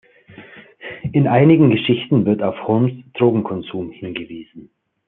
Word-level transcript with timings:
In 1.13 1.27
einigen 1.27 1.69
Geschichten 1.69 2.25
wird 2.25 2.41
auf 2.41 2.55
Holmes 2.67 2.91
Drogenkonsum 3.13 3.91
hingewiesen. 3.91 4.71